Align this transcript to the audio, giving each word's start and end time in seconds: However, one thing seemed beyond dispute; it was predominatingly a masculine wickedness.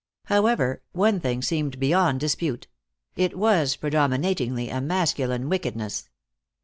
However, 0.25 0.81
one 0.93 1.19
thing 1.19 1.43
seemed 1.43 1.79
beyond 1.79 2.21
dispute; 2.21 2.65
it 3.15 3.37
was 3.37 3.75
predominatingly 3.75 4.67
a 4.69 4.81
masculine 4.81 5.47
wickedness. 5.47 6.09